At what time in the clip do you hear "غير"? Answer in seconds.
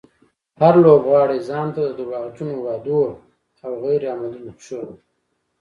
3.83-4.01